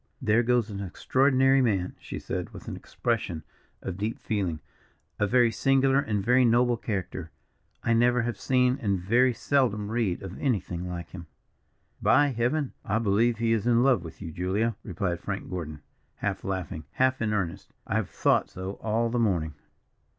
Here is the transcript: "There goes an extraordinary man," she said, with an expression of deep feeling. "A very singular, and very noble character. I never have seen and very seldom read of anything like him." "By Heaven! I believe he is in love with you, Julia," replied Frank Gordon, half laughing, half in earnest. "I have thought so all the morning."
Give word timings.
"There 0.19 0.41
goes 0.41 0.71
an 0.71 0.79
extraordinary 0.79 1.61
man," 1.61 1.93
she 1.99 2.17
said, 2.17 2.53
with 2.53 2.67
an 2.67 2.75
expression 2.75 3.43
of 3.83 3.99
deep 3.99 4.17
feeling. 4.19 4.59
"A 5.19 5.27
very 5.27 5.51
singular, 5.51 5.99
and 5.99 6.25
very 6.25 6.43
noble 6.43 6.75
character. 6.75 7.29
I 7.83 7.93
never 7.93 8.23
have 8.23 8.39
seen 8.39 8.79
and 8.81 8.99
very 8.99 9.31
seldom 9.31 9.91
read 9.91 10.23
of 10.23 10.39
anything 10.39 10.89
like 10.89 11.11
him." 11.11 11.27
"By 12.01 12.29
Heaven! 12.29 12.73
I 12.83 12.97
believe 12.97 13.37
he 13.37 13.51
is 13.53 13.67
in 13.67 13.83
love 13.83 14.03
with 14.03 14.23
you, 14.23 14.31
Julia," 14.31 14.75
replied 14.83 15.19
Frank 15.19 15.47
Gordon, 15.51 15.83
half 16.15 16.43
laughing, 16.43 16.85
half 16.93 17.21
in 17.21 17.31
earnest. 17.31 17.71
"I 17.85 17.93
have 17.97 18.09
thought 18.09 18.49
so 18.49 18.79
all 18.81 19.11
the 19.11 19.19
morning." 19.19 19.53